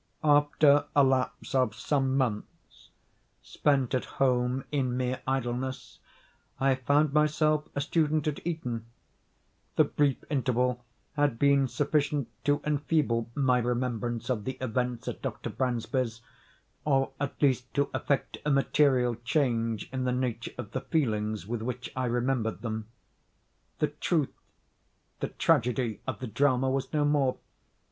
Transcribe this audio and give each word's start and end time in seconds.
After 0.23 0.85
a 0.95 1.03
lapse 1.03 1.53
of 1.53 1.75
some 1.75 2.17
months, 2.17 2.89
spent 3.43 3.93
at 3.93 4.05
home 4.17 4.63
in 4.71 4.97
mere 4.97 5.21
idleness, 5.27 5.99
I 6.59 6.73
found 6.73 7.13
myself 7.13 7.69
a 7.75 7.81
student 7.81 8.27
at 8.27 8.43
Eton. 8.43 8.87
The 9.75 9.83
brief 9.83 10.17
interval 10.27 10.83
had 11.13 11.37
been 11.37 11.67
sufficient 11.67 12.29
to 12.45 12.61
enfeeble 12.65 13.29
my 13.35 13.59
remembrance 13.59 14.27
of 14.31 14.43
the 14.45 14.53
events 14.53 15.07
at 15.07 15.21
Dr. 15.21 15.51
Bransby's, 15.51 16.21
or 16.83 17.11
at 17.19 17.39
least 17.39 17.71
to 17.75 17.91
effect 17.93 18.39
a 18.43 18.49
material 18.49 19.13
change 19.23 19.87
in 19.91 20.05
the 20.05 20.11
nature 20.11 20.53
of 20.57 20.71
the 20.71 20.81
feelings 20.81 21.45
with 21.45 21.61
which 21.61 21.91
I 21.95 22.05
remembered 22.05 22.63
them. 22.63 22.87
The 23.77 23.89
truth—the 23.89 25.27
tragedy—of 25.27 26.17
the 26.19 26.25
drama 26.25 26.71
was 26.71 26.91
no 26.91 27.05
more. 27.05 27.37